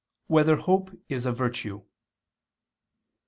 1] 0.25 0.35
Whether 0.35 0.55
Hope 0.55 0.99
Is 1.09 1.27
a 1.27 1.31
Virtue? 1.31 1.83